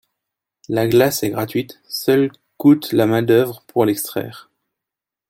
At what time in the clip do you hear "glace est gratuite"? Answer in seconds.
0.87-1.79